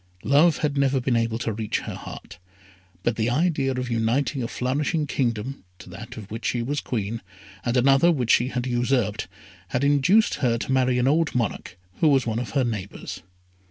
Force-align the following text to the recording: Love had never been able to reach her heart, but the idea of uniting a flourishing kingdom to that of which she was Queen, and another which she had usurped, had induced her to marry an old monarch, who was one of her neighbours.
Love 0.23 0.57
had 0.57 0.79
never 0.79 0.99
been 0.99 1.15
able 1.15 1.37
to 1.37 1.53
reach 1.53 1.81
her 1.81 1.93
heart, 1.93 2.39
but 3.03 3.17
the 3.17 3.29
idea 3.29 3.69
of 3.71 3.87
uniting 3.91 4.41
a 4.41 4.47
flourishing 4.47 5.05
kingdom 5.05 5.63
to 5.77 5.91
that 5.91 6.17
of 6.17 6.31
which 6.31 6.43
she 6.45 6.63
was 6.63 6.81
Queen, 6.81 7.21
and 7.63 7.77
another 7.77 8.11
which 8.11 8.31
she 8.31 8.47
had 8.47 8.65
usurped, 8.65 9.27
had 9.67 9.83
induced 9.83 10.37
her 10.41 10.57
to 10.57 10.71
marry 10.71 10.97
an 10.97 11.07
old 11.07 11.35
monarch, 11.35 11.77
who 11.97 12.07
was 12.07 12.25
one 12.25 12.39
of 12.39 12.49
her 12.57 12.63
neighbours. 12.63 13.21